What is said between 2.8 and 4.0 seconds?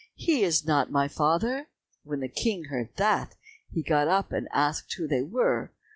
that, he